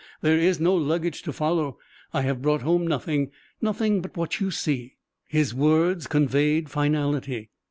[0.21, 1.77] There is no luggage to follow.
[2.11, 3.29] I have brought home nothing
[3.61, 4.95] nothing but what you see."
[5.27, 7.51] His words conveyed finality.